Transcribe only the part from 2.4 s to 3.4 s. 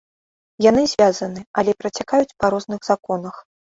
па розных законах.